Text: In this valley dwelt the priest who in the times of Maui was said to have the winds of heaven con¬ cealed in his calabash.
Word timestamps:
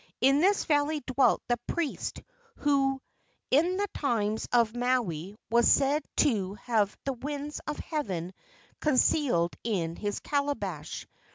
In 0.19 0.39
this 0.39 0.65
valley 0.65 1.01
dwelt 1.05 1.43
the 1.47 1.57
priest 1.67 2.23
who 2.55 2.99
in 3.51 3.77
the 3.77 3.87
times 3.93 4.47
of 4.51 4.75
Maui 4.75 5.35
was 5.51 5.71
said 5.71 6.03
to 6.15 6.55
have 6.55 6.97
the 7.05 7.13
winds 7.13 7.59
of 7.67 7.77
heaven 7.77 8.33
con¬ 8.81 8.97
cealed 8.97 9.53
in 9.63 9.95
his 9.95 10.19
calabash. 10.19 11.05